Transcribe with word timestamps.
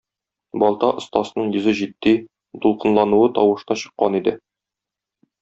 Балта 0.61 0.87
остасының 1.01 1.51
йөзе 1.57 1.73
җитди, 1.81 2.13
дулкынлануы 2.65 3.29
тавышына 3.37 3.79
чыккан 3.83 4.19
иде. 4.23 4.35